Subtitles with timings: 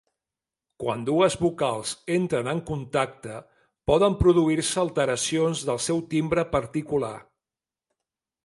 [0.83, 3.37] Quan dues vocals entren en contacte
[3.91, 7.17] poden produir-se alteracions del seu timbre particular.